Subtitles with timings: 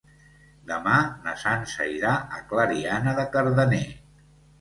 [0.69, 0.93] Demà
[1.27, 3.83] na Sança irà a Clariana de Cardener.